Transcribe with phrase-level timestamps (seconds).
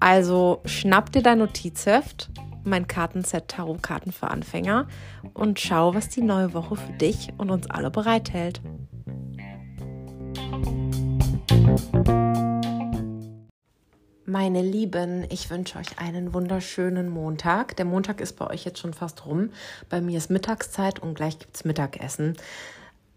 [0.00, 2.30] Also schnapp dir dein Notizheft,
[2.64, 4.88] mein Kartenset Tarotkarten für Anfänger
[5.34, 8.62] und schau, was die neue Woche für dich und uns alle bereithält.
[14.24, 17.76] Meine Lieben, ich wünsche euch einen wunderschönen Montag.
[17.76, 19.50] Der Montag ist bei euch jetzt schon fast rum.
[19.88, 22.36] Bei mir ist Mittagszeit und gleich gibt es Mittagessen.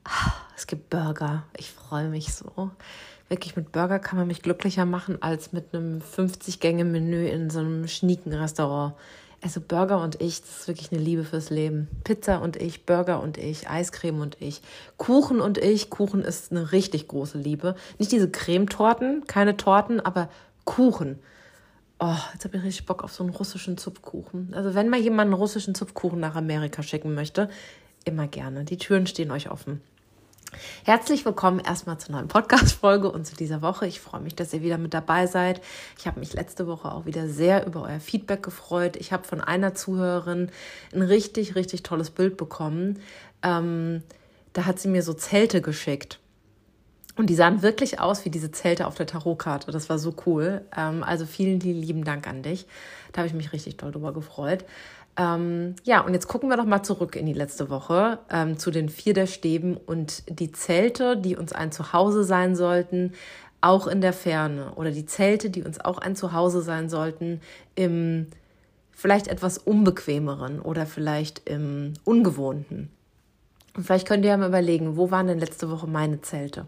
[0.03, 1.43] Ah, es gibt Burger.
[1.55, 2.71] Ich freue mich so.
[3.33, 7.87] Wirklich mit Burger kann man mich glücklicher machen als mit einem 50-Gänge-Menü in so einem
[7.87, 8.93] schnieken Restaurant.
[9.41, 11.88] Also Burger und ich, das ist wirklich eine Liebe fürs Leben.
[12.03, 14.61] Pizza und ich, Burger und ich, Eiscreme und ich,
[14.97, 15.89] Kuchen und ich.
[15.89, 17.73] Kuchen ist eine richtig große Liebe.
[17.97, 20.30] Nicht diese Cremetorten, keine Torten, aber
[20.63, 21.17] Kuchen.
[21.97, 24.53] Oh, jetzt habe ich richtig Bock auf so einen russischen Zupfkuchen.
[24.53, 27.49] Also wenn mal jemand einen russischen Zupfkuchen nach Amerika schicken möchte,
[28.05, 28.63] immer gerne.
[28.63, 29.81] Die Türen stehen euch offen.
[30.83, 33.87] Herzlich willkommen erstmal zur neuen Podcast-Folge und zu dieser Woche.
[33.87, 35.61] Ich freue mich, dass ihr wieder mit dabei seid.
[35.97, 38.95] Ich habe mich letzte Woche auch wieder sehr über euer Feedback gefreut.
[38.97, 40.51] Ich habe von einer Zuhörerin
[40.93, 42.99] ein richtig, richtig tolles Bild bekommen.
[43.41, 44.03] Ähm,
[44.53, 46.19] da hat sie mir so Zelte geschickt.
[47.15, 49.71] Und die sahen wirklich aus wie diese Zelte auf der Tarotkarte.
[49.71, 50.61] Das war so cool.
[50.75, 52.65] Ähm, also vielen, vielen lieben Dank an dich.
[53.11, 54.65] Da habe ich mich richtig doll drüber gefreut.
[55.17, 58.72] Ähm, ja, und jetzt gucken wir doch mal zurück in die letzte Woche ähm, zu
[58.72, 63.14] den vier der Stäben und die Zelte, die uns ein Zuhause sein sollten,
[63.61, 64.73] auch in der Ferne.
[64.75, 67.42] Oder die Zelte, die uns auch ein Zuhause sein sollten
[67.75, 68.28] im
[68.92, 72.89] vielleicht etwas unbequemeren oder vielleicht im ungewohnten.
[73.76, 76.67] Und vielleicht könnt ihr ja mal überlegen, wo waren denn letzte Woche meine Zelte?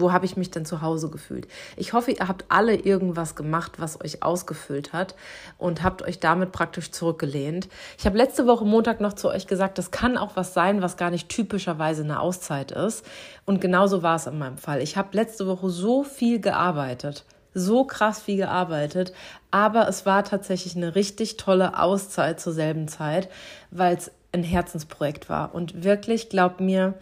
[0.00, 1.46] Wo habe ich mich denn zu Hause gefühlt?
[1.76, 5.14] Ich hoffe, ihr habt alle irgendwas gemacht, was euch ausgefüllt hat
[5.58, 7.68] und habt euch damit praktisch zurückgelehnt.
[7.98, 10.96] Ich habe letzte Woche Montag noch zu euch gesagt, das kann auch was sein, was
[10.96, 13.04] gar nicht typischerweise eine Auszeit ist.
[13.44, 14.80] Und genauso war es in meinem Fall.
[14.80, 19.12] Ich habe letzte Woche so viel gearbeitet so krass viel gearbeitet,
[19.50, 23.28] aber es war tatsächlich eine richtig tolle Auszeit zur selben Zeit,
[23.72, 25.52] weil es ein Herzensprojekt war.
[25.52, 26.94] Und wirklich, glaubt mir,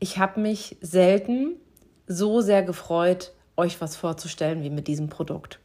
[0.00, 1.54] ich habe mich selten
[2.06, 5.60] so sehr gefreut, euch was vorzustellen wie mit diesem Produkt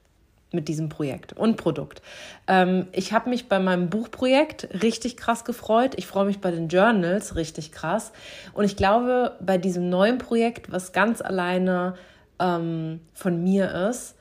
[0.52, 2.02] mit diesem Projekt und Produkt.
[2.48, 5.94] Ähm, ich habe mich bei meinem Buchprojekt richtig krass gefreut.
[5.98, 8.12] Ich freue mich bei den Journals richtig krass.
[8.54, 11.96] Und ich glaube, bei diesem neuen Projekt, was ganz alleine
[12.40, 14.16] ähm, von mir ist,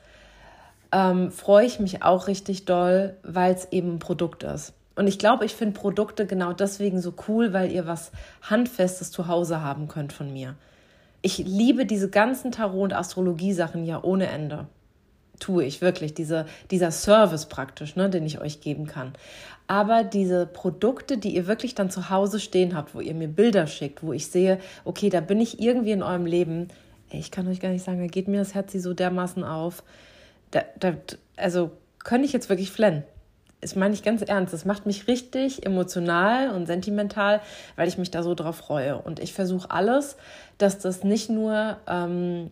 [0.91, 4.73] ähm, freue ich mich auch richtig doll, weil es eben ein Produkt ist.
[4.95, 9.27] Und ich glaube, ich finde Produkte genau deswegen so cool, weil ihr was Handfestes zu
[9.27, 10.55] Hause haben könnt von mir.
[11.21, 14.67] Ich liebe diese ganzen Tarot- und Astrologie-Sachen ja ohne Ende.
[15.39, 19.13] Tue ich wirklich, diese, dieser Service praktisch, ne, den ich euch geben kann.
[19.67, 23.67] Aber diese Produkte, die ihr wirklich dann zu Hause stehen habt, wo ihr mir Bilder
[23.67, 26.69] schickt, wo ich sehe, okay, da bin ich irgendwie in eurem Leben,
[27.11, 29.83] ich kann euch gar nicht sagen, da geht mir das Herz so dermaßen auf.
[30.51, 30.93] Da, da,
[31.37, 31.71] also
[32.03, 33.03] könnte ich jetzt wirklich flennen
[33.61, 34.53] das meine ich ganz ernst.
[34.53, 37.41] Das macht mich richtig emotional und sentimental,
[37.75, 38.97] weil ich mich da so drauf freue.
[38.97, 40.15] Und ich versuche alles,
[40.57, 42.51] dass das nicht nur ähm,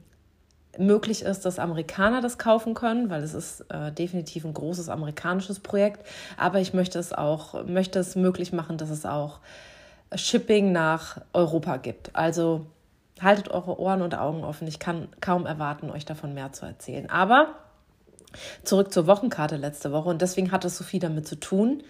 [0.77, 5.59] möglich ist, dass Amerikaner das kaufen können, weil es ist äh, definitiv ein großes amerikanisches
[5.59, 6.05] Projekt.
[6.37, 9.39] Aber ich möchte es auch, möchte es möglich machen, dass es auch
[10.13, 12.15] Shipping nach Europa gibt.
[12.15, 12.65] Also
[13.21, 14.67] haltet eure Ohren und Augen offen.
[14.67, 17.09] Ich kann kaum erwarten, euch davon mehr zu erzählen.
[17.09, 17.55] Aber
[18.63, 21.83] Zurück zur Wochenkarte letzte Woche und deswegen hat es so viel damit zu tun,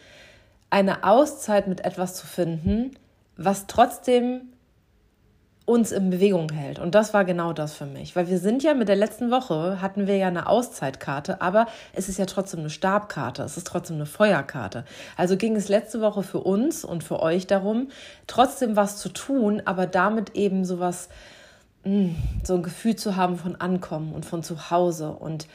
[0.70, 2.92] eine Auszeit mit etwas zu finden,
[3.38, 4.42] was trotzdem
[5.68, 6.80] uns in Bewegung hält.
[6.80, 8.16] Und das war genau das für mich.
[8.16, 12.08] Weil wir sind ja mit der letzten Woche, hatten wir ja eine Auszeitkarte, aber es
[12.08, 14.86] ist ja trotzdem eine Stabkarte, es ist trotzdem eine Feuerkarte.
[15.18, 17.90] Also ging es letzte Woche für uns und für euch darum,
[18.28, 21.10] trotzdem was zu tun, aber damit eben sowas,
[21.84, 22.16] hm,
[22.46, 25.48] so ein Gefühl zu haben von Ankommen und von Zuhause und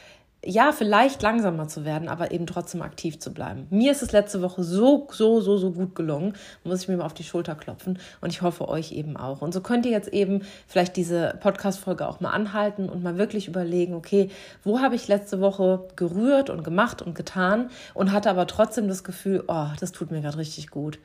[0.45, 3.67] ja, vielleicht langsamer zu werden, aber eben trotzdem aktiv zu bleiben.
[3.69, 6.33] Mir ist es letzte Woche so, so, so, so gut gelungen.
[6.63, 9.41] Muss ich mir mal auf die Schulter klopfen und ich hoffe euch eben auch.
[9.41, 13.47] Und so könnt ihr jetzt eben vielleicht diese Podcast-Folge auch mal anhalten und mal wirklich
[13.47, 14.29] überlegen, okay,
[14.63, 19.03] wo habe ich letzte Woche gerührt und gemacht und getan und hatte aber trotzdem das
[19.03, 20.99] Gefühl, oh, das tut mir gerade richtig gut.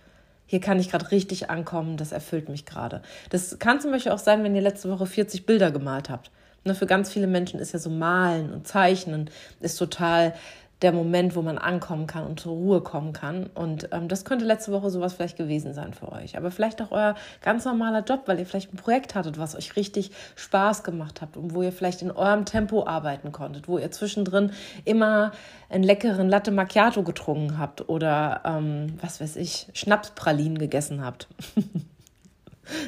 [0.46, 3.02] Hier kann ich gerade richtig ankommen, das erfüllt mich gerade.
[3.28, 6.30] Das kann zum Beispiel auch sein, wenn ihr letzte Woche 40 Bilder gemalt habt.
[6.68, 9.30] Ne, für ganz viele Menschen ist ja so Malen und Zeichnen
[9.60, 10.34] ist total
[10.82, 13.46] der Moment, wo man ankommen kann und zur Ruhe kommen kann.
[13.46, 16.36] Und ähm, das könnte letzte Woche sowas vielleicht gewesen sein für euch.
[16.36, 19.76] Aber vielleicht auch euer ganz normaler Job, weil ihr vielleicht ein Projekt hattet, was euch
[19.76, 23.90] richtig Spaß gemacht habt und wo ihr vielleicht in eurem Tempo arbeiten konntet, wo ihr
[23.90, 24.52] zwischendrin
[24.84, 25.32] immer
[25.70, 31.28] einen leckeren Latte Macchiato getrunken habt oder ähm, was weiß ich, Schnapspralinen gegessen habt.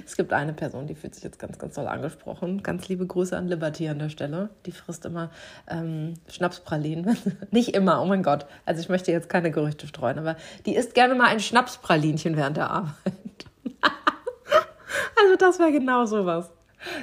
[0.04, 2.62] Es gibt eine Person, die fühlt sich jetzt ganz, ganz toll angesprochen.
[2.62, 4.50] Ganz liebe Grüße an Liberty an der Stelle.
[4.66, 5.30] Die frisst immer
[5.68, 7.16] ähm, Schnapspralinen.
[7.50, 8.46] Nicht immer, oh mein Gott.
[8.66, 10.36] Also ich möchte jetzt keine Gerüchte streuen, aber
[10.66, 12.94] die isst gerne mal ein Schnapspralinchen während der Arbeit.
[15.16, 16.50] also das wäre genau sowas.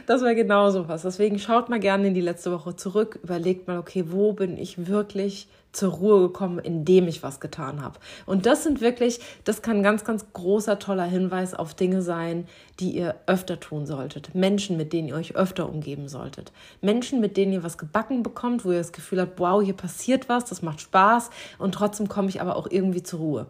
[0.05, 1.03] Das wäre genau sowas.
[1.03, 4.87] Deswegen schaut mal gerne in die letzte Woche zurück, überlegt mal, okay, wo bin ich
[4.87, 5.47] wirklich
[5.77, 7.99] zur Ruhe gekommen, indem ich was getan habe.
[8.25, 12.47] Und das sind wirklich, das kann ein ganz, ganz großer, toller Hinweis auf Dinge sein,
[12.79, 14.33] die ihr öfter tun solltet.
[14.33, 16.51] Menschen, mit denen ihr euch öfter umgeben solltet.
[16.81, 20.29] Menschen, mit denen ihr was gebacken bekommt, wo ihr das Gefühl habt, wow, hier passiert
[20.29, 21.29] was, das macht Spaß
[21.59, 23.47] und trotzdem komme ich aber auch irgendwie zur Ruhe.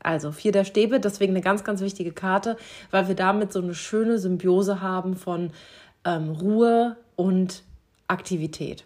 [0.00, 2.58] Also vier der Stäbe, deswegen eine ganz, ganz wichtige Karte,
[2.90, 5.50] weil wir damit so eine schöne Symbiose haben von
[6.04, 7.62] ähm, Ruhe und
[8.06, 8.84] Aktivität.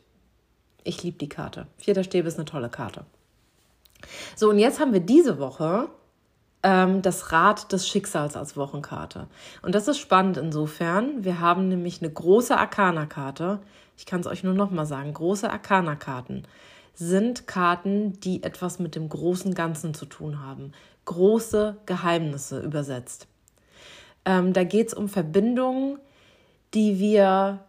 [0.85, 1.67] Ich liebe die Karte.
[1.77, 3.05] Vierter Stäbe ist eine tolle Karte.
[4.37, 5.89] So, und jetzt haben wir diese Woche
[6.63, 9.27] ähm, das Rad des Schicksals als Wochenkarte.
[9.63, 11.25] Und das ist spannend insofern.
[11.25, 13.61] Wir haben nämlich eine große Arcana-Karte.
[13.97, 15.13] Ich kann es euch nur noch mal sagen.
[15.13, 16.45] Große Arcana-Karten
[16.95, 20.73] sind Karten, die etwas mit dem großen Ganzen zu tun haben.
[21.05, 23.29] Große Geheimnisse übersetzt.
[24.25, 25.99] Ähm, da geht es um Verbindungen,
[26.75, 27.61] die wir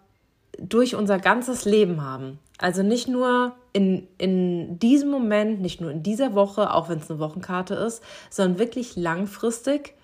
[0.57, 2.39] durch unser ganzes Leben haben.
[2.59, 7.09] Also nicht nur in, in diesem Moment, nicht nur in dieser Woche, auch wenn es
[7.09, 9.95] eine Wochenkarte ist, sondern wirklich langfristig,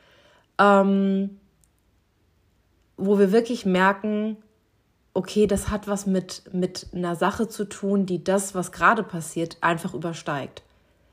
[0.57, 1.37] ähm,
[2.95, 4.37] wo wir wirklich merken,
[5.13, 9.57] okay, das hat was mit, mit einer Sache zu tun, die das, was gerade passiert,
[9.59, 10.63] einfach übersteigt.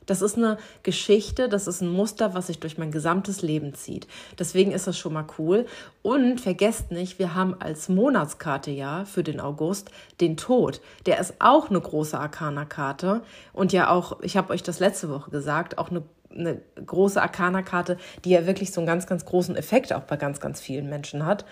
[0.07, 4.07] Das ist eine Geschichte, das ist ein Muster, was sich durch mein gesamtes Leben zieht.
[4.39, 5.67] Deswegen ist das schon mal cool.
[6.03, 9.91] Und vergesst nicht, wir haben als Monatskarte ja für den August
[10.21, 10.81] den Tod.
[11.07, 13.23] Der ist auch eine große Arcana-Karte
[13.53, 16.03] und ja auch, ich habe euch das letzte Woche gesagt, auch eine
[16.35, 20.41] eine große Arcana-Karte, die ja wirklich so einen ganz, ganz großen Effekt auch bei ganz,
[20.41, 21.45] ganz vielen Menschen hat,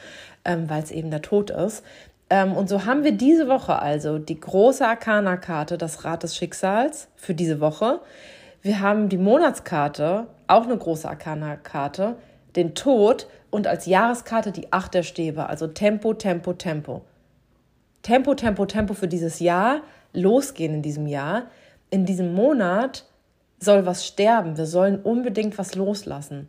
[0.44, 1.84] ähm, weil es eben der Tod ist.
[2.30, 7.08] Ähm, und so haben wir diese Woche also die große Arcana-Karte, das Rad des Schicksals
[7.16, 8.00] für diese Woche.
[8.62, 12.16] Wir haben die Monatskarte, auch eine große Arcana-Karte,
[12.56, 17.02] den Tod und als Jahreskarte die Acht der Stäbe, also Tempo, Tempo, Tempo.
[18.02, 19.80] Tempo, Tempo, Tempo für dieses Jahr,
[20.12, 21.44] losgehen in diesem Jahr.
[21.88, 23.06] In diesem Monat
[23.58, 26.48] soll was sterben, wir sollen unbedingt was loslassen.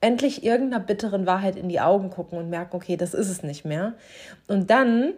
[0.00, 3.64] Endlich irgendeiner bitteren Wahrheit in die Augen gucken und merken, okay, das ist es nicht
[3.64, 3.94] mehr.
[4.46, 5.14] Und dann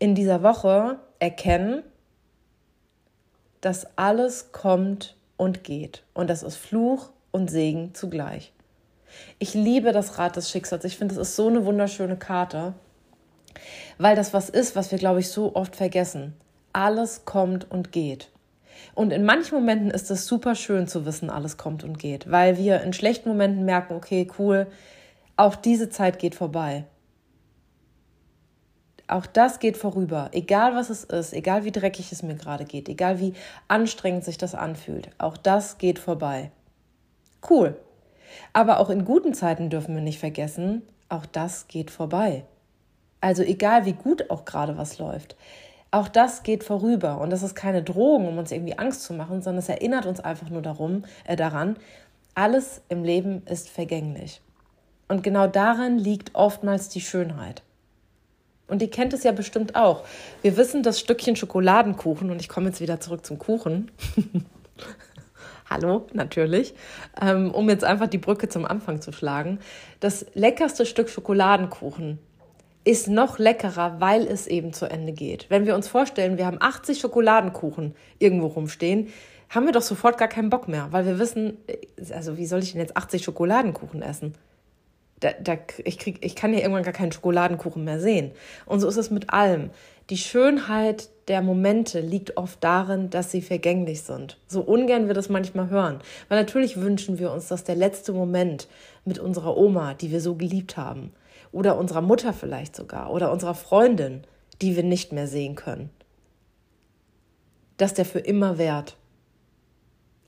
[0.00, 1.82] in dieser Woche erkennen,
[3.60, 6.02] dass alles kommt und geht.
[6.12, 8.52] Und das ist Fluch und Segen zugleich.
[9.38, 10.84] Ich liebe das Rad des Schicksals.
[10.84, 12.74] Ich finde, das ist so eine wunderschöne Karte,
[13.96, 16.34] weil das was ist, was wir, glaube ich, so oft vergessen.
[16.74, 18.28] Alles kommt und geht.
[18.94, 22.58] Und in manchen Momenten ist es super schön zu wissen, alles kommt und geht, weil
[22.58, 24.66] wir in schlechten Momenten merken, okay, cool,
[25.36, 26.84] auch diese Zeit geht vorbei.
[29.10, 32.88] Auch das geht vorüber, egal was es ist, egal wie dreckig es mir gerade geht,
[32.88, 33.34] egal wie
[33.66, 35.10] anstrengend sich das anfühlt.
[35.18, 36.52] Auch das geht vorbei.
[37.48, 37.76] Cool.
[38.52, 42.44] Aber auch in guten Zeiten dürfen wir nicht vergessen, auch das geht vorbei.
[43.20, 45.34] Also egal wie gut auch gerade was läuft,
[45.90, 47.20] auch das geht vorüber.
[47.20, 50.20] Und das ist keine Drohung, um uns irgendwie Angst zu machen, sondern es erinnert uns
[50.20, 51.76] einfach nur darum, äh, daran,
[52.36, 54.40] alles im Leben ist vergänglich.
[55.08, 57.64] Und genau darin liegt oftmals die Schönheit.
[58.70, 60.04] Und ihr kennt es ja bestimmt auch.
[60.42, 63.90] Wir wissen, das Stückchen Schokoladenkuchen, und ich komme jetzt wieder zurück zum Kuchen.
[65.70, 66.74] Hallo, natürlich.
[67.20, 69.60] Ähm, um jetzt einfach die Brücke zum Anfang zu schlagen.
[70.00, 72.18] Das leckerste Stück Schokoladenkuchen
[72.84, 75.46] ist noch leckerer, weil es eben zu Ende geht.
[75.48, 79.08] Wenn wir uns vorstellen, wir haben 80 Schokoladenkuchen irgendwo rumstehen,
[79.48, 82.60] haben wir doch sofort gar keinen Bock mehr, weil wir wissen, äh, also wie soll
[82.60, 84.34] ich denn jetzt 80 Schokoladenkuchen essen?
[85.20, 88.32] Da, da, ich, krieg, ich kann ja irgendwann gar keinen Schokoladenkuchen mehr sehen.
[88.66, 89.70] Und so ist es mit allem.
[90.08, 94.38] Die Schönheit der Momente liegt oft darin, dass sie vergänglich sind.
[94.48, 96.00] So ungern wir das manchmal hören.
[96.28, 98.66] Weil natürlich wünschen wir uns, dass der letzte Moment
[99.04, 101.12] mit unserer Oma, die wir so geliebt haben,
[101.52, 104.24] oder unserer Mutter vielleicht sogar, oder unserer Freundin,
[104.60, 105.90] die wir nicht mehr sehen können,
[107.76, 108.96] dass der für immer währt.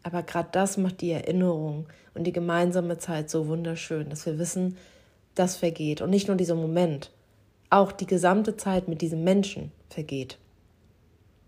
[0.02, 4.76] Aber gerade das macht die Erinnerung und die gemeinsame Zeit so wunderschön, dass wir wissen,
[5.34, 6.00] das vergeht.
[6.00, 7.10] Und nicht nur dieser Moment,
[7.70, 10.38] auch die gesamte Zeit mit diesem Menschen vergeht.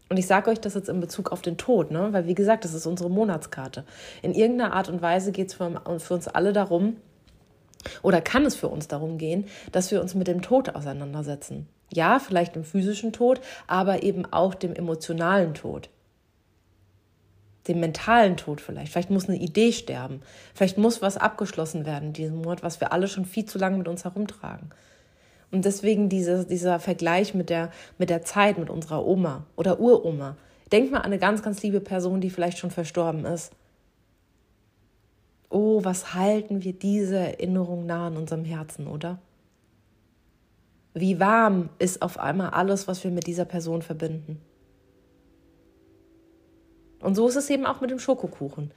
[0.09, 2.13] Und ich sage euch das jetzt in Bezug auf den Tod, ne?
[2.13, 3.85] weil wie gesagt, das ist unsere Monatskarte.
[4.23, 6.97] In irgendeiner Art und Weise geht es für, für uns alle darum,
[8.03, 11.69] oder kann es für uns darum gehen, dass wir uns mit dem Tod auseinandersetzen.
[11.93, 15.91] Ja, vielleicht dem physischen Tod, aber eben auch dem emotionalen Tod.
[17.69, 18.93] Dem mentalen Tod vielleicht.
[18.93, 20.21] Vielleicht muss eine Idee sterben.
[20.55, 23.79] Vielleicht muss was abgeschlossen werden in diesem Monat, was wir alle schon viel zu lange
[23.79, 24.71] mit uns herumtragen.
[25.51, 30.37] Und deswegen diese, dieser Vergleich mit der, mit der Zeit, mit unserer Oma oder Uroma.
[30.73, 33.53] Denk mal an eine ganz, ganz liebe Person, die vielleicht schon verstorben ist.
[35.49, 39.21] Oh, was halten wir diese Erinnerung nah an unserem Herzen, oder?
[40.95, 44.41] Wie warm ist auf einmal alles, was wir mit dieser Person verbinden.
[47.05, 48.73] Und so ist es eben auch mit dem Schokokuchen.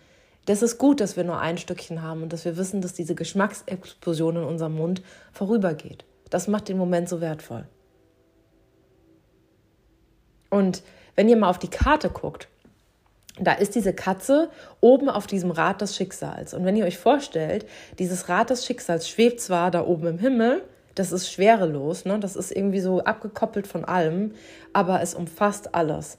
[0.45, 3.15] Das ist gut, dass wir nur ein Stückchen haben und dass wir wissen, dass diese
[3.15, 6.03] Geschmacksexplosion in unserem Mund vorübergeht.
[6.29, 7.67] Das macht den Moment so wertvoll.
[10.49, 10.83] Und
[11.15, 12.49] wenn ihr mal auf die Karte guckt,
[13.39, 14.49] da ist diese Katze
[14.81, 16.53] oben auf diesem Rad des Schicksals.
[16.53, 17.65] Und wenn ihr euch vorstellt,
[17.97, 20.63] dieses Rad des Schicksals schwebt zwar da oben im Himmel,
[20.95, 22.19] das ist schwerelos, ne?
[22.19, 24.33] das ist irgendwie so abgekoppelt von allem,
[24.73, 26.17] aber es umfasst alles.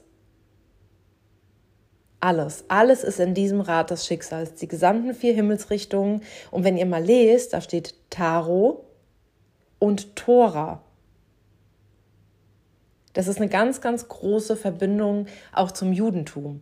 [2.21, 6.21] Alles, alles ist in diesem Rad des Schicksals, die gesamten vier Himmelsrichtungen.
[6.51, 8.85] Und wenn ihr mal lest, da steht Taro,
[9.79, 10.83] und Tora.
[13.13, 16.61] Das ist eine ganz, ganz große Verbindung auch zum Judentum.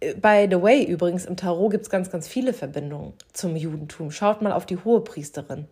[0.00, 4.10] By the way, übrigens, im Tarot gibt es ganz, ganz viele Verbindungen zum Judentum.
[4.10, 5.68] Schaut mal auf die Hohepriesterin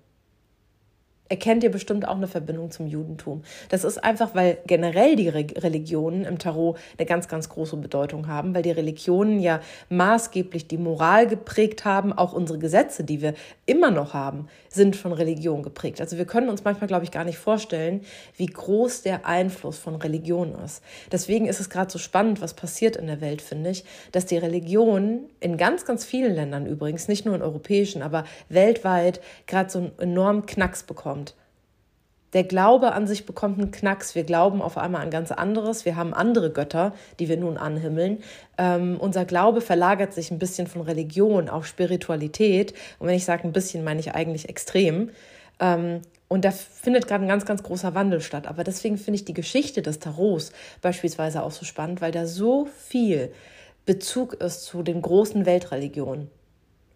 [1.28, 3.42] erkennt ihr bestimmt auch eine Verbindung zum Judentum.
[3.68, 8.28] Das ist einfach, weil generell die Re Religionen im Tarot eine ganz, ganz große Bedeutung
[8.28, 12.12] haben, weil die Religionen ja maßgeblich die Moral geprägt haben.
[12.12, 13.35] Auch unsere Gesetze, die wir
[13.66, 16.00] immer noch haben, sind von Religion geprägt.
[16.00, 18.02] Also wir können uns manchmal, glaube ich, gar nicht vorstellen,
[18.37, 20.82] wie groß der Einfluss von Religion ist.
[21.12, 24.38] Deswegen ist es gerade so spannend, was passiert in der Welt, finde ich, dass die
[24.38, 29.78] Religion in ganz, ganz vielen Ländern übrigens, nicht nur in europäischen, aber weltweit gerade so
[29.78, 31.17] einen enormen Knacks bekommen
[32.32, 34.14] der Glaube an sich bekommt einen Knacks.
[34.14, 35.85] Wir glauben auf einmal an ganz anderes.
[35.85, 38.23] Wir haben andere Götter, die wir nun anhimmeln.
[38.58, 42.75] Ähm, unser Glaube verlagert sich ein bisschen von Religion auf Spiritualität.
[42.99, 45.11] Und wenn ich sage ein bisschen, meine ich eigentlich extrem.
[45.58, 48.47] Ähm, und da findet gerade ein ganz, ganz großer Wandel statt.
[48.47, 52.66] Aber deswegen finde ich die Geschichte des Tarots beispielsweise auch so spannend, weil da so
[52.66, 53.32] viel
[53.87, 56.30] Bezug ist zu den großen Weltreligionen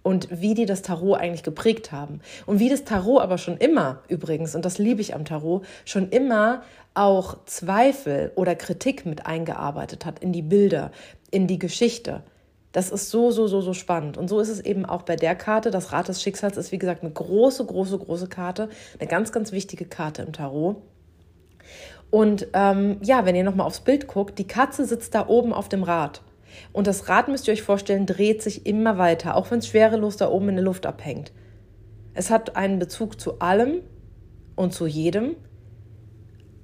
[0.03, 2.21] und wie die das Tarot eigentlich geprägt haben.
[2.47, 6.09] Und wie das Tarot aber schon immer, übrigens, und das liebe ich am Tarot, schon
[6.11, 6.63] immer
[6.95, 10.91] auch Zweifel oder Kritik mit eingearbeitet hat in die Bilder,
[11.31, 12.23] in die Geschichte.
[12.73, 14.17] Das ist so, so, so, so spannend.
[14.17, 15.71] Und so ist es eben auch bei der Karte.
[15.71, 18.71] Das Rad des Schicksals ist, wie gesagt, eine große, große, große Karte.
[18.99, 20.77] Eine ganz, ganz wichtige Karte im Tarot.
[22.11, 25.69] Und ähm, ja, wenn ihr nochmal aufs Bild guckt, die Katze sitzt da oben auf
[25.69, 26.23] dem Rad.
[26.73, 30.17] Und das Rad, müsst ihr euch vorstellen, dreht sich immer weiter, auch wenn es schwerelos
[30.17, 31.33] da oben in der Luft abhängt.
[32.15, 33.81] Es hat einen Bezug zu allem
[34.55, 35.37] und zu jedem,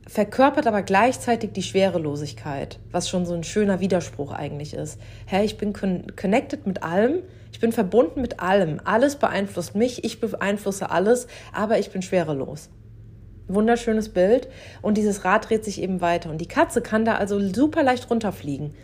[0.09, 4.99] verkörpert aber gleichzeitig die Schwerelosigkeit, was schon so ein schöner Widerspruch eigentlich ist.
[5.26, 10.18] Herr, ich bin connected mit allem, ich bin verbunden mit allem, alles beeinflusst mich, ich
[10.18, 12.71] beeinflusse alles, aber ich bin schwerelos.
[13.49, 14.49] Wunderschönes Bild
[14.80, 18.11] und dieses Rad dreht sich eben weiter und die Katze kann da also super leicht
[18.11, 18.75] runterfliegen.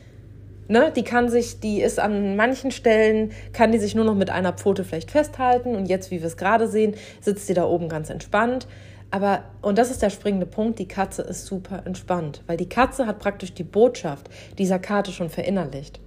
[0.66, 4.30] Ne, die kann sich, die ist an manchen Stellen, kann die sich nur noch mit
[4.30, 7.90] einer Pfote vielleicht festhalten und jetzt, wie wir es gerade sehen, sitzt sie da oben
[7.90, 8.66] ganz entspannt.
[9.10, 13.06] Aber, und das ist der springende Punkt, die Katze ist super entspannt, weil die Katze
[13.06, 14.28] hat praktisch die Botschaft
[14.58, 16.00] dieser Karte schon verinnerlicht.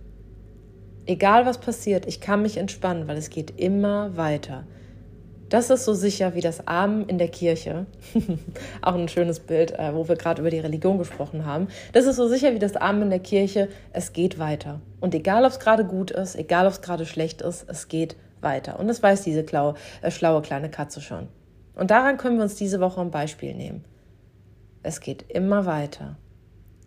[1.06, 4.66] Egal was passiert, ich kann mich entspannen, weil es geht immer weiter.
[5.50, 7.86] Das ist so sicher wie das Armen in der Kirche.
[8.82, 11.68] Auch ein schönes Bild, äh, wo wir gerade über die Religion gesprochen haben.
[11.94, 13.70] Das ist so sicher wie das Armen in der Kirche.
[13.94, 14.82] Es geht weiter.
[15.00, 18.18] Und egal, ob es gerade gut ist, egal, ob es gerade schlecht ist, es geht
[18.42, 18.78] weiter.
[18.78, 21.30] Und das weiß diese klaue, äh, schlaue kleine Katze schon.
[21.76, 23.86] Und daran können wir uns diese Woche ein Beispiel nehmen.
[24.84, 26.18] Es geht immer weiter.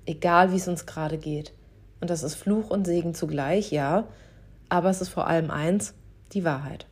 [0.05, 1.55] Egal, wie es uns gerade geht.
[2.01, 4.09] Und das ist Fluch und Segen zugleich, ja.
[4.69, 5.95] Aber es ist vor allem eins,
[6.33, 6.87] die Wahrheit.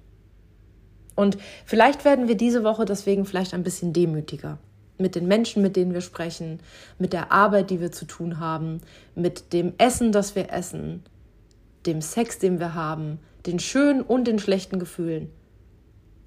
[1.18, 4.58] Und vielleicht werden wir diese Woche deswegen vielleicht ein bisschen demütiger
[4.98, 6.60] mit den Menschen, mit denen wir sprechen,
[7.00, 8.82] mit der Arbeit, die wir zu tun haben,
[9.16, 11.02] mit dem Essen, das wir essen,
[11.86, 15.28] dem Sex, den wir haben, den schönen und den schlechten Gefühlen.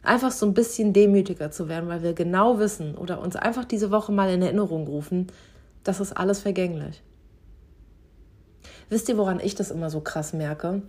[0.04, 3.92] Einfach so ein bisschen demütiger zu werden, weil wir genau wissen oder uns einfach diese
[3.92, 5.28] Woche mal in Erinnerung rufen,
[5.86, 7.02] das ist alles vergänglich.
[8.90, 10.82] Wisst ihr, woran ich das immer so krass merke?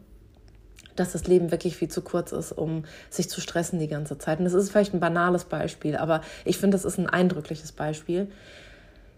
[0.97, 4.39] Dass das Leben wirklich viel zu kurz ist, um sich zu stressen die ganze Zeit.
[4.39, 8.29] Und das ist vielleicht ein banales Beispiel, aber ich finde, das ist ein eindrückliches Beispiel.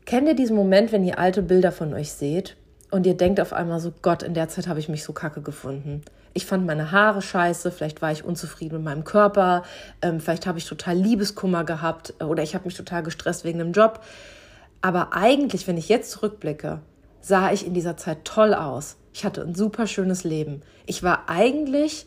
[0.06, 2.56] Kennt ihr diesen Moment, wenn ihr alte Bilder von euch seht
[2.90, 5.40] Und ihr denkt auf einmal so, Gott, in der Zeit habe ich mich so kacke
[5.40, 6.02] gefunden.
[6.32, 9.62] Ich fand meine Haare scheiße, vielleicht war ich unzufrieden mit meinem Körper,
[10.02, 13.72] ähm, vielleicht habe ich total Liebeskummer gehabt oder ich habe mich total gestresst wegen dem
[13.72, 14.00] Job.
[14.80, 16.80] Aber eigentlich, wenn ich jetzt zurückblicke,
[17.24, 18.96] sah ich in dieser Zeit toll aus.
[19.14, 20.60] Ich hatte ein super schönes Leben.
[20.86, 22.06] Ich war eigentlich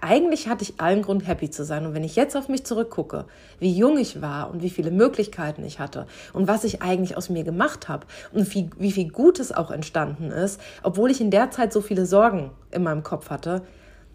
[0.00, 1.84] eigentlich hatte ich allen Grund, happy zu sein.
[1.84, 3.24] Und wenn ich jetzt auf mich zurückgucke,
[3.58, 7.28] wie jung ich war und wie viele Möglichkeiten ich hatte und was ich eigentlich aus
[7.28, 11.50] mir gemacht habe und wie, wie viel Gutes auch entstanden ist, obwohl ich in der
[11.50, 13.62] Zeit so viele Sorgen in meinem Kopf hatte,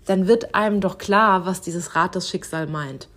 [0.05, 3.09] dann wird einem doch klar, was dieses Rad des Schicksal meint.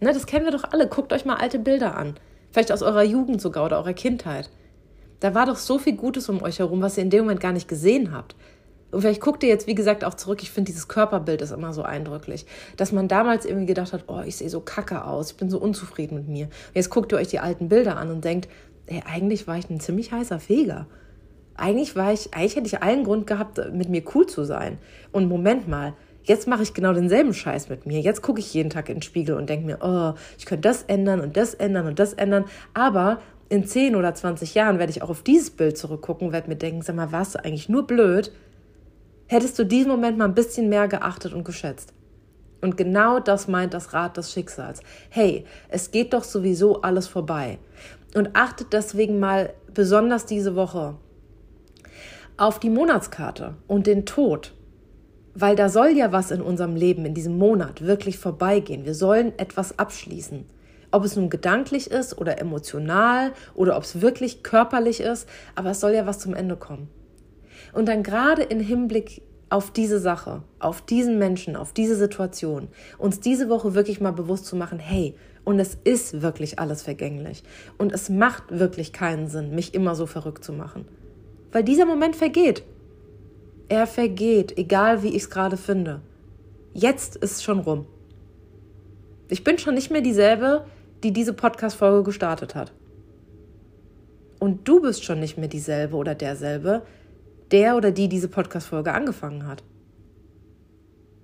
[0.00, 0.88] Ne, das kennen wir doch alle.
[0.88, 2.14] Guckt euch mal alte Bilder an.
[2.52, 4.48] Vielleicht aus eurer Jugend sogar oder eurer Kindheit.
[5.20, 7.52] Da war doch so viel Gutes um euch herum, was ihr in dem Moment gar
[7.52, 8.36] nicht gesehen habt.
[8.90, 10.42] Und vielleicht guckt ihr jetzt, wie gesagt, auch zurück.
[10.42, 12.46] Ich finde, dieses Körperbild ist immer so eindrücklich.
[12.76, 15.58] Dass man damals irgendwie gedacht hat, oh, ich sehe so kacke aus, ich bin so
[15.58, 16.44] unzufrieden mit mir.
[16.46, 18.48] Und jetzt guckt ihr euch die alten Bilder an und denkt,
[18.86, 20.86] ey, eigentlich war ich ein ziemlich heißer Feger.
[21.56, 24.78] Eigentlich war ich, eigentlich hätte ich allen Grund gehabt, mit mir cool zu sein.
[25.10, 28.00] Und Moment mal, jetzt mache ich genau denselben Scheiß mit mir.
[28.00, 30.82] Jetzt gucke ich jeden Tag in den Spiegel und denke mir, oh, ich könnte das
[30.82, 32.44] ändern und das ändern und das ändern.
[32.74, 36.48] Aber in 10 oder 20 Jahren werde ich auch auf dieses Bild zurückgucken und werde
[36.48, 38.32] mir denken, sag mal, warst du eigentlich nur blöd,
[39.26, 41.92] hättest du diesen Moment mal ein bisschen mehr geachtet und geschätzt.
[42.60, 44.80] Und genau das meint das Rad des Schicksals.
[45.10, 47.58] Hey, es geht doch sowieso alles vorbei.
[48.14, 50.94] Und achtet deswegen mal besonders diese Woche
[52.38, 54.54] auf die Monatskarte und den Tod.
[55.34, 58.86] Weil da soll ja was in unserem Leben, in diesem Monat wirklich vorbeigehen.
[58.86, 60.46] Wir sollen etwas abschließen.
[60.90, 65.80] Ob es nun gedanklich ist oder emotional oder ob es wirklich körperlich ist, aber es
[65.80, 66.88] soll ja was zum Ende kommen.
[67.72, 73.20] Und dann gerade im Hinblick auf diese Sache, auf diesen Menschen, auf diese Situation, uns
[73.20, 75.14] diese Woche wirklich mal bewusst zu machen, hey,
[75.44, 77.44] und es ist wirklich alles vergänglich.
[77.78, 80.86] Und es macht wirklich keinen Sinn, mich immer so verrückt zu machen.
[81.52, 82.64] Weil dieser Moment vergeht.
[83.68, 86.00] Er vergeht, egal wie ich es gerade finde.
[86.74, 87.86] Jetzt ist es schon rum.
[89.28, 90.66] Ich bin schon nicht mehr dieselbe,
[91.06, 92.72] die diese Podcast-Folge gestartet hat.
[94.40, 96.82] Und du bist schon nicht mehr dieselbe oder derselbe,
[97.52, 99.62] der oder die diese Podcast-Folge angefangen hat.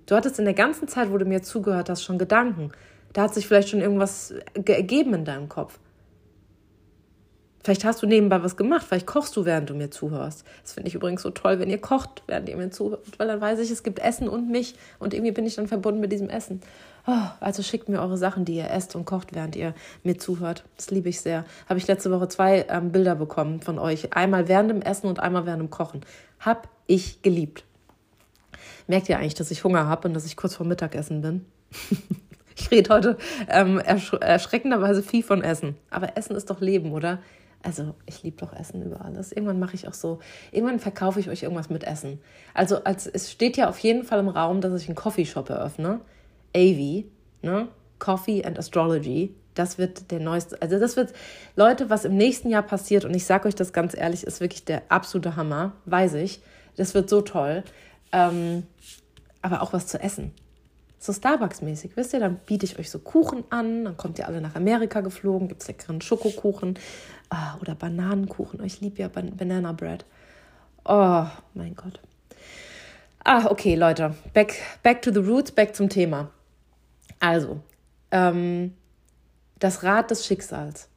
[0.05, 2.71] Du hattest in der ganzen Zeit, wo du mir zugehört hast, schon Gedanken.
[3.11, 5.79] Da hat sich vielleicht schon irgendwas ergeben in deinem Kopf.
[7.61, 10.45] Vielleicht hast du nebenbei was gemacht, vielleicht kochst du, während du mir zuhörst.
[10.61, 13.41] Das finde ich übrigens so toll, wenn ihr kocht, während ihr mir zuhört, weil dann
[13.41, 16.29] weiß ich, es gibt Essen und mich und irgendwie bin ich dann verbunden mit diesem
[16.29, 16.61] Essen.
[17.05, 20.63] Oh, also schickt mir eure Sachen, die ihr esst und kocht, während ihr mir zuhört.
[20.77, 21.43] Das liebe ich sehr.
[21.67, 24.13] Habe ich letzte Woche zwei ähm, Bilder bekommen von euch.
[24.15, 26.01] Einmal während dem Essen und einmal während dem Kochen.
[26.39, 27.65] Hab ich geliebt.
[28.87, 31.45] Merkt ihr eigentlich, dass ich Hunger habe und dass ich kurz vor Mittagessen bin?
[32.55, 33.17] ich rede heute
[33.49, 35.75] ähm, ersch erschreckenderweise viel von Essen.
[35.89, 37.19] Aber Essen ist doch Leben, oder?
[37.63, 39.33] Also ich liebe doch Essen über alles.
[39.33, 40.19] Irgendwann mache ich auch so,
[40.51, 42.19] irgendwann verkaufe ich euch irgendwas mit Essen.
[42.53, 46.01] Also als, es steht ja auf jeden Fall im Raum, dass ich einen Coffeeshop eröffne.
[46.55, 47.05] AV,
[47.41, 47.67] ne?
[47.99, 49.33] Coffee and Astrology.
[49.53, 51.13] Das wird der neueste, also das wird,
[51.55, 54.65] Leute, was im nächsten Jahr passiert, und ich sage euch das ganz ehrlich, ist wirklich
[54.65, 56.41] der absolute Hammer, weiß ich.
[56.75, 57.63] Das wird so toll.
[58.11, 58.63] Ähm,
[59.43, 60.33] aber auch was zu essen
[61.03, 64.39] so Starbucks-mäßig, wisst ihr, dann biete ich euch so Kuchen an, dann kommt ihr alle
[64.39, 66.79] nach Amerika geflogen, gibt es leckeren Schokokuchen
[67.29, 68.63] ah, oder Bananenkuchen.
[68.63, 70.05] Ich liebe ja Ban Banana Bread.
[70.85, 71.99] Oh, mein Gott.
[73.25, 76.29] Ah, okay, Leute, back, back to the roots, back zum Thema.
[77.19, 77.61] Also,
[78.11, 78.73] ähm,
[79.59, 80.89] das Rad des Schicksals.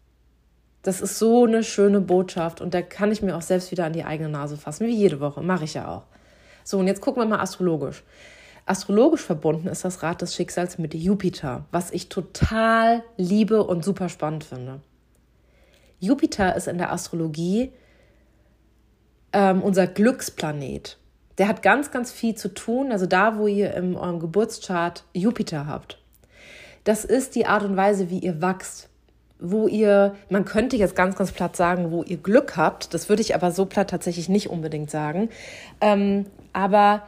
[0.83, 3.93] Das ist so eine schöne Botschaft und da kann ich mir auch selbst wieder an
[3.93, 6.05] die eigene Nase fassen, wie jede Woche, mache ich ja auch.
[6.63, 8.05] So, und jetzt gucken wir mal astrologisch.
[8.67, 14.09] Astrologisch verbunden ist das Rad des Schicksals mit Jupiter, was ich total liebe und super
[14.09, 14.81] spannend finde.
[16.01, 17.73] Jupiter ist in der Astrologie
[19.33, 20.99] ähm, unser Glücksplanet.
[21.39, 25.67] Der hat ganz, ganz viel zu tun, also da, wo ihr in eurem Geburtschart Jupiter
[25.67, 26.03] habt.
[26.87, 28.89] Das ist die Art und Weise, wie ihr wachst,
[29.41, 32.95] wo ihr, man könnte jetzt ganz, ganz platt sagen, wo ihr Glück habt.
[32.95, 35.29] Das würde ich aber so platt tatsächlich nicht unbedingt sagen.
[35.81, 37.03] Ähm, aber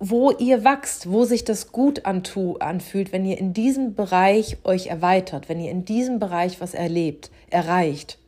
[0.00, 5.48] wo ihr wachst, wo sich das gut anfühlt, wenn ihr in diesem Bereich euch erweitert,
[5.48, 8.18] wenn ihr in diesem Bereich was erlebt, erreicht.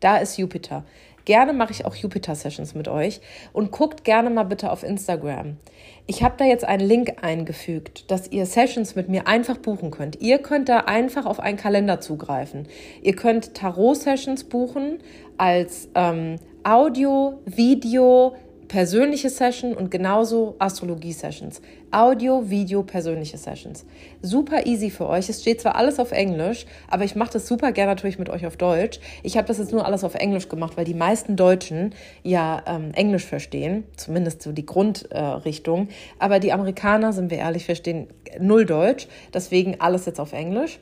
[0.00, 0.84] Da ist Jupiter.
[1.24, 3.22] Gerne mache ich auch Jupiter-Sessions mit euch
[3.54, 5.56] und guckt gerne mal bitte auf Instagram.
[6.08, 10.20] Ich habe da jetzt einen Link eingefügt, dass ihr Sessions mit mir einfach buchen könnt.
[10.20, 12.68] Ihr könnt da einfach auf einen Kalender zugreifen.
[13.02, 14.98] Ihr könnt Tarot-Sessions buchen
[15.36, 18.36] als ähm, Audio, Video,
[18.68, 21.60] persönliche Session und genauso Astrologie-Sessions.
[21.90, 23.84] Audio, Video, persönliche Sessions.
[24.22, 25.28] Super easy für euch.
[25.28, 28.46] Es steht zwar alles auf Englisch, aber ich mache das super gerne natürlich mit euch
[28.46, 29.00] auf Deutsch.
[29.22, 32.92] Ich habe das jetzt nur alles auf Englisch gemacht, weil die meisten Deutschen ja ähm,
[32.92, 35.88] Englisch verstehen, zumindest so die Grundrichtung.
[35.88, 39.08] Äh, aber die Amerikaner, sind wir ehrlich, verstehen null Deutsch.
[39.32, 40.80] Deswegen alles jetzt auf Englisch.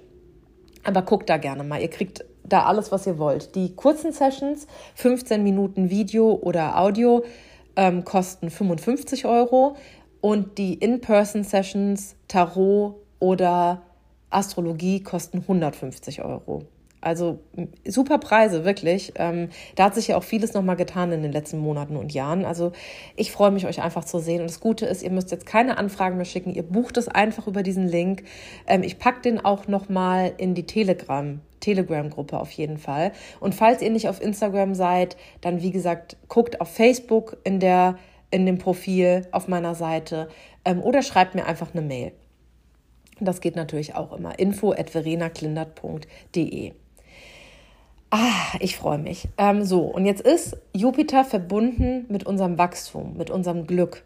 [0.84, 1.80] Aber guckt da gerne mal.
[1.80, 3.54] Ihr kriegt da alles, was ihr wollt.
[3.54, 4.66] Die kurzen Sessions,
[4.96, 7.24] 15 Minuten Video oder Audio,
[7.76, 9.76] ähm, kosten 55 Euro
[10.20, 13.82] und die In-Person-Sessions, Tarot oder
[14.30, 16.62] Astrologie kosten 150 Euro.
[17.04, 17.40] Also
[17.86, 19.12] super Preise, wirklich.
[19.16, 22.46] Ähm, da hat sich ja auch vieles nochmal getan in den letzten Monaten und Jahren.
[22.46, 22.72] Also
[23.14, 24.40] ich freue mich, euch einfach zu sehen.
[24.40, 26.54] Und das Gute ist, ihr müsst jetzt keine Anfragen mehr schicken.
[26.54, 28.24] Ihr bucht es einfach über diesen Link.
[28.66, 31.40] Ähm, ich packe den auch nochmal in die Telegram.
[31.64, 33.12] Telegram-Gruppe auf jeden Fall.
[33.40, 37.96] Und falls ihr nicht auf Instagram seid, dann wie gesagt, guckt auf Facebook in, der,
[38.30, 40.28] in dem Profil auf meiner Seite
[40.64, 42.12] ähm, oder schreibt mir einfach eine Mail.
[43.20, 44.38] Das geht natürlich auch immer.
[44.38, 46.72] info at verenaklindert.de.
[48.10, 49.28] Ah, ich freue mich.
[49.38, 54.04] Ähm, so, und jetzt ist Jupiter verbunden mit unserem Wachstum, mit unserem Glück.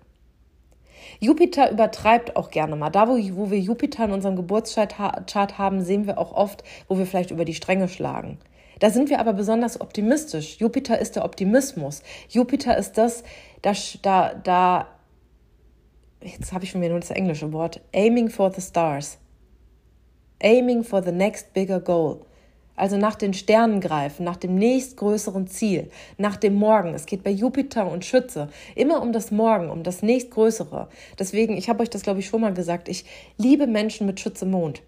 [1.20, 2.90] Jupiter übertreibt auch gerne mal.
[2.90, 7.06] Da, wo, wo wir Jupiter in unserem Geburtschart haben, sehen wir auch oft, wo wir
[7.06, 8.38] vielleicht über die Stränge schlagen.
[8.78, 10.58] Da sind wir aber besonders optimistisch.
[10.58, 12.02] Jupiter ist der Optimismus.
[12.28, 13.24] Jupiter ist das,
[13.62, 14.86] das da, da,
[16.22, 19.18] jetzt habe ich schon wieder nur das englische Wort, aiming for the stars.
[20.40, 22.24] Aiming for the next bigger goal
[22.78, 26.94] also nach den Sternen greifen, nach dem nächstgrößeren Ziel, nach dem Morgen.
[26.94, 30.88] Es geht bei Jupiter und Schütze immer um das Morgen, um das nächstgrößere.
[31.18, 33.04] Deswegen, ich habe euch das, glaube ich, schon mal gesagt, ich
[33.36, 34.82] liebe Menschen mit Schütze Mond.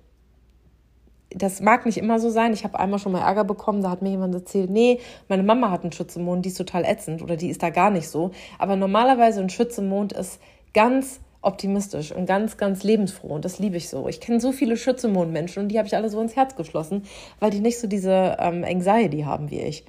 [1.33, 2.53] Das mag nicht immer so sein.
[2.53, 4.99] Ich habe einmal schon mal Ärger bekommen, da hat mir jemand erzählt, nee,
[5.29, 8.09] meine Mama hat einen Schützemond, die ist total ätzend oder die ist da gar nicht
[8.09, 8.33] so.
[8.59, 10.41] Aber normalerweise ein Schützemond ist
[10.75, 13.29] ganz optimistisch und ganz, ganz lebensfroh.
[13.29, 14.09] Und das liebe ich so.
[14.09, 17.05] Ich kenne so viele Schützemond-Menschen und die habe ich alle so ins Herz geschlossen,
[17.39, 19.85] weil die nicht so diese ähm, Anxiety haben wie ich.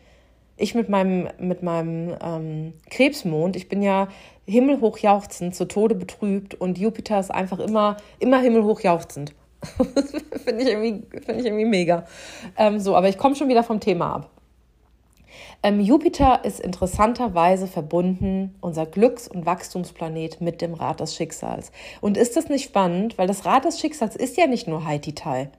[0.58, 4.08] Ich mit meinem, mit meinem ähm, Krebsmond, ich bin ja
[4.46, 9.34] himmelhoch jauchzend, zu Tode betrübt und Jupiter ist einfach immer, immer himmelhoch jauchzend.
[10.44, 12.06] Finde ich, irgendwie, find ich irgendwie mega.
[12.58, 14.41] Ähm, so, aber ich komme schon wieder vom Thema ab.
[15.64, 21.72] Ähm, Jupiter ist interessanterweise verbunden, unser Glücks- und Wachstumsplanet, mit dem Rad des Schicksals.
[22.02, 23.20] Und ist das nicht spannend?
[23.20, 25.50] Weil das Rad des Schicksals ist ja nicht nur Haiti-Tai.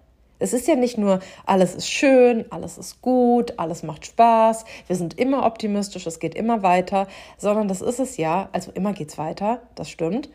[0.41, 4.97] Es ist ja nicht nur, alles ist schön, alles ist gut, alles macht Spaß, wir
[4.97, 7.07] sind immer optimistisch, es geht immer weiter,
[7.39, 10.31] sondern das ist es ja, also immer geht's weiter, das stimmt.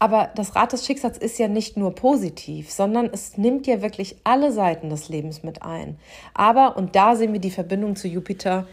[0.00, 4.16] Aber das Rad des Schicksals ist ja nicht nur positiv, sondern es nimmt ja wirklich
[4.24, 5.98] alle Seiten des Lebens mit ein.
[6.34, 8.66] Aber, und da sehen wir die Verbindung zu Jupiter,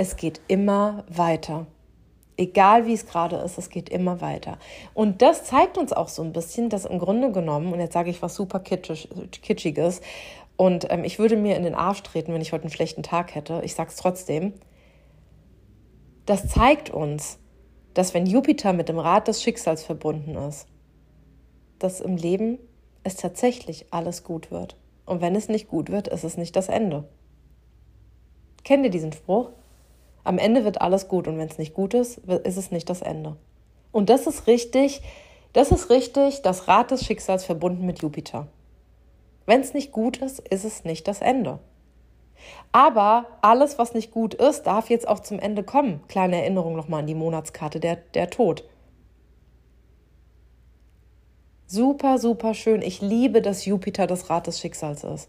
[0.00, 1.66] es geht immer weiter.
[2.38, 4.58] Egal wie es gerade ist, es geht immer weiter.
[4.94, 8.08] Und das zeigt uns auch so ein bisschen, dass im Grunde genommen, und jetzt sage
[8.08, 9.10] ich was super kitschig,
[9.42, 10.00] Kitschiges,
[10.56, 13.34] und ähm, ich würde mir in den Arsch treten, wenn ich heute einen schlechten Tag
[13.34, 14.54] hätte, ich sage es trotzdem,
[16.24, 17.38] das zeigt uns,
[17.92, 20.66] dass wenn Jupiter mit dem Rad des Schicksals verbunden ist,
[21.78, 22.58] dass im Leben
[23.04, 24.76] es tatsächlich alles gut wird.
[25.04, 27.06] Und wenn es nicht gut wird, ist es nicht das Ende.
[28.64, 29.50] Kennt ihr diesen Spruch?
[30.24, 33.02] Am Ende wird alles gut und wenn es nicht gut ist, ist es nicht das
[33.02, 33.36] Ende.
[33.92, 35.02] Und das ist richtig,
[35.52, 38.46] das ist richtig, das Rad des Schicksals verbunden mit Jupiter.
[39.46, 41.58] Wenn es nicht gut ist, ist es nicht das Ende.
[42.72, 46.00] Aber alles, was nicht gut ist, darf jetzt auch zum Ende kommen.
[46.08, 48.64] Kleine Erinnerung nochmal an die Monatskarte, der, der Tod.
[51.66, 52.82] Super, super schön.
[52.82, 55.28] Ich liebe, dass Jupiter das Rad des Schicksals ist.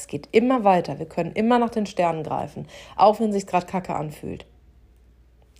[0.00, 0.98] Es geht immer weiter.
[0.98, 4.46] Wir können immer nach den Sternen greifen, auch wenn sich gerade kacke anfühlt.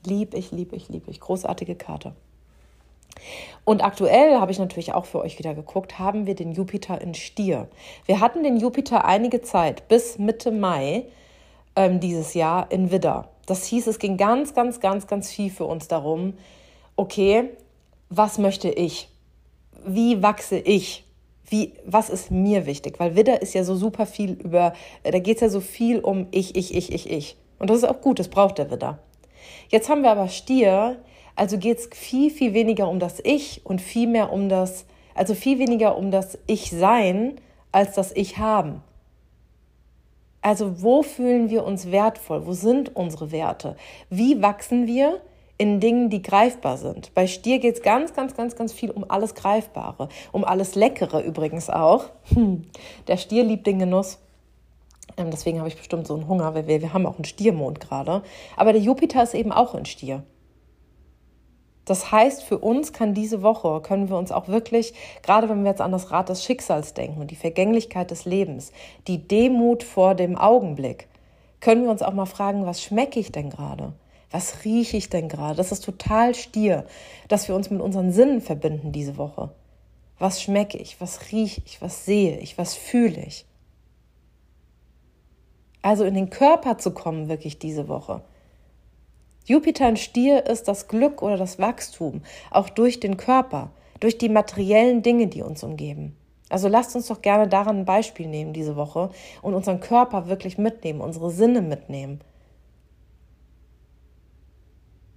[0.04, 1.20] Lieb ich, lieb ich, lieb ich.
[1.20, 2.14] Großartige Karte.
[3.66, 7.12] Und aktuell habe ich natürlich auch für euch wieder geguckt, haben wir den Jupiter in
[7.12, 7.68] Stier.
[8.06, 11.04] Wir hatten den Jupiter einige Zeit bis Mitte Mai
[11.76, 13.28] ähm, dieses Jahr in Widder.
[13.44, 16.32] Das hieß, es ging ganz, ganz, ganz, ganz viel für uns darum,
[16.96, 17.50] okay,
[18.08, 19.10] was möchte ich?
[19.84, 21.04] Wie wachse ich?
[21.50, 22.98] Wie, was ist mir wichtig?
[22.98, 26.28] Weil Widder ist ja so super viel über, da geht es ja so viel um
[26.30, 27.36] ich, ich, ich, ich, ich.
[27.58, 28.98] Und das ist auch gut, das braucht der Widder.
[29.68, 30.96] Jetzt haben wir aber Stier,
[31.34, 35.34] also geht es viel, viel weniger um das Ich und viel mehr um das, also
[35.34, 37.36] viel weniger um das Ich-Sein
[37.72, 38.82] als das Ich-Haben.
[40.42, 42.46] Also wo fühlen wir uns wertvoll?
[42.46, 43.76] Wo sind unsere Werte?
[44.08, 45.20] Wie wachsen wir?
[45.60, 47.12] In Dingen, die greifbar sind.
[47.14, 51.20] Bei Stier geht es ganz, ganz, ganz, ganz viel um alles Greifbare, um alles Leckere
[51.22, 52.06] übrigens auch.
[52.32, 52.62] Hm.
[53.08, 54.20] Der Stier liebt den Genuss.
[55.18, 57.78] Ähm, deswegen habe ich bestimmt so einen Hunger, weil wir, wir haben auch einen Stiermond
[57.78, 58.22] gerade.
[58.56, 60.22] Aber der Jupiter ist eben auch in Stier.
[61.84, 65.72] Das heißt, für uns kann diese Woche, können wir uns auch wirklich, gerade wenn wir
[65.72, 68.72] jetzt an das Rad des Schicksals denken und die Vergänglichkeit des Lebens,
[69.08, 71.08] die Demut vor dem Augenblick,
[71.60, 73.92] können wir uns auch mal fragen, was schmecke ich denn gerade?
[74.30, 75.56] Was rieche ich denn gerade?
[75.56, 76.86] Das ist total stier,
[77.28, 79.50] dass wir uns mit unseren Sinnen verbinden diese Woche.
[80.18, 81.00] Was schmecke ich?
[81.00, 81.82] Was rieche ich?
[81.82, 82.56] Was sehe ich?
[82.58, 83.46] Was fühle ich?
[85.82, 88.22] Also in den Körper zu kommen, wirklich diese Woche.
[89.46, 94.28] Jupiter in Stier ist das Glück oder das Wachstum, auch durch den Körper, durch die
[94.28, 96.16] materiellen Dinge, die uns umgeben.
[96.50, 100.58] Also lasst uns doch gerne daran ein Beispiel nehmen diese Woche und unseren Körper wirklich
[100.58, 102.20] mitnehmen, unsere Sinne mitnehmen.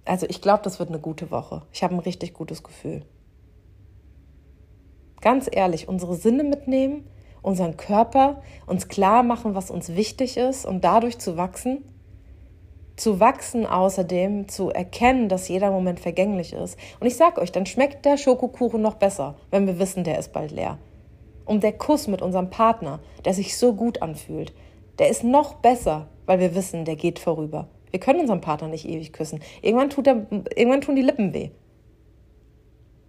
[0.04, 1.62] Also ich glaube, das wird eine gute Woche.
[1.72, 3.02] Ich habe ein richtig gutes Gefühl.
[5.20, 7.08] Ganz ehrlich, unsere Sinne mitnehmen,
[7.40, 11.84] unseren Körper, uns klar machen, was uns wichtig ist und dadurch zu wachsen.
[12.96, 16.78] Zu wachsen außerdem, zu erkennen, dass jeder Moment vergänglich ist.
[17.00, 20.32] Und ich sag euch, dann schmeckt der Schokokuchen noch besser, wenn wir wissen, der ist
[20.32, 20.78] bald leer.
[21.44, 24.54] Und der Kuss mit unserem Partner, der sich so gut anfühlt,
[24.98, 27.68] der ist noch besser, weil wir wissen, der geht vorüber.
[27.94, 29.38] Wir können unseren Partner nicht ewig küssen.
[29.62, 30.26] Irgendwann, tut er,
[30.56, 31.50] irgendwann tun die Lippen weh.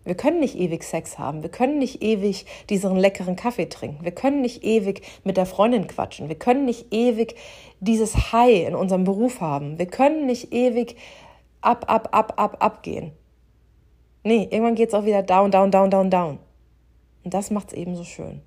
[0.04, 1.42] Wir können nicht ewig Sex haben.
[1.42, 4.06] Wir können nicht ewig diesen leckeren Kaffee trinken.
[4.06, 6.30] Wir können nicht ewig mit der Freundin quatschen.
[6.30, 7.34] Wir können nicht ewig
[7.80, 9.80] dieses High in unserem Beruf haben.
[9.80, 10.98] Wir können nicht ewig
[11.62, 13.12] ab, ab, ab, ab, ab gehen.
[14.24, 16.38] Nee, irgendwann geht es auch wieder down, down, down, down, down.
[17.24, 18.42] Und das macht es eben so schön.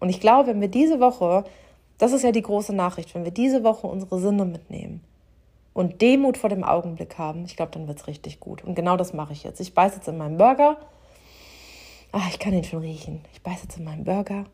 [0.00, 1.44] Und ich glaube, wenn wir diese Woche,
[1.98, 5.04] das ist ja die große Nachricht, wenn wir diese Woche unsere Sinne mitnehmen,
[5.74, 8.62] und Demut vor dem Augenblick haben, ich glaube, dann wird es richtig gut.
[8.62, 9.60] Und genau das mache ich jetzt.
[9.60, 10.76] Ich beiße jetzt in meinen Burger.
[12.12, 13.22] Ach, ich kann ihn schon riechen.
[13.32, 14.44] Ich beiße jetzt in meinen Burger.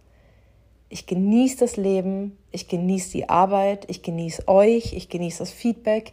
[0.91, 6.13] Ich genieße das Leben, ich genieße die Arbeit, ich genieße euch, ich genieße das Feedback.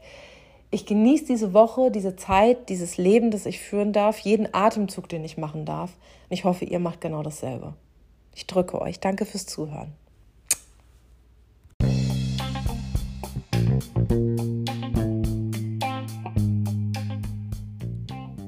[0.72, 5.24] Ich genieße diese Woche, diese Zeit, dieses Leben, das ich führen darf, jeden Atemzug, den
[5.24, 5.92] ich machen darf.
[6.30, 7.76] Und ich hoffe, ihr macht genau dasselbe.
[8.34, 9.00] Ich drücke euch.
[9.00, 9.94] Danke fürs Zuhören.